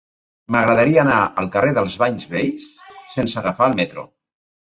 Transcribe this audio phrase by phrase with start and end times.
[0.53, 2.65] M'agradaria anar al carrer dels Banys Vells
[3.17, 4.07] sense agafar el metro.